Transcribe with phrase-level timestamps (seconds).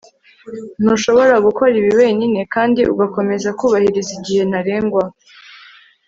[0.81, 5.03] ntushobora gukora ibi wenyine kandi ugakomeza kubahiriza igihe ntarengwa